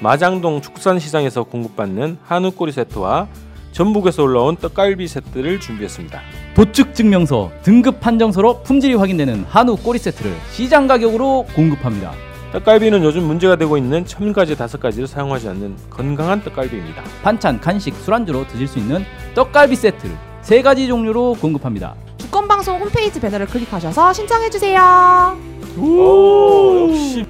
마장동 0.03 0.61
축산시장에서 0.61 1.45
공급받는 1.45 2.19
한우 2.23 2.53
꼬리 2.53 2.71
세트와 2.71 3.29
전북에서 3.73 4.23
올라온 4.25 4.57
떡갈비 4.57 5.09
세트를 5.09 5.59
준비했습니다. 5.59 6.21
도축 6.55 6.95
증명서, 6.95 7.51
등급 7.63 8.01
판정서로 8.01 8.63
품질이 8.63 8.95
확인되는 8.95 9.45
한우 9.49 9.77
꼬리 9.77 9.99
세트를 9.99 10.35
시장 10.53 10.87
가격으로 10.87 11.47
공급합니다. 11.55 12.13
떡갈비는 12.53 13.03
요즘 13.05 13.25
문제가 13.25 13.57
되고 13.57 13.77
있는 13.79 14.05
첨가제 14.05 14.55
다섯 14.55 14.81
가지를 14.81 15.07
사용하지 15.07 15.49
않는 15.49 15.77
건강한 15.89 16.43
떡갈비입니다. 16.43 17.03
반찬, 17.23 17.61
간식, 17.61 17.95
술안주로 17.97 18.47
드실 18.49 18.69
수 18.69 18.79
있는 18.79 19.05
떡갈비 19.35 19.77
세트를 19.77 20.26
세 20.47 20.63
가지 20.63 20.87
종류로 20.87 21.35
공급합니다. 21.41 21.97
주권방송 22.19 22.79
홈페이지 22.79 23.19
배너를 23.19 23.47
클릭하셔서 23.47 24.13
신청해주세요. 24.13 25.37
오, 25.77 26.89
역시 26.89 27.27